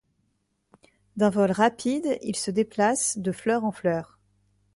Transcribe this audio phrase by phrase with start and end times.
[1.15, 4.17] D'un vol rapide, ils se déplacent de fleur en fleur.